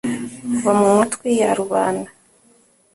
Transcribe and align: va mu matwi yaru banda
va 0.61 0.71
mu 0.79 0.87
matwi 0.97 1.29
yaru 1.41 1.63
banda 1.71 2.09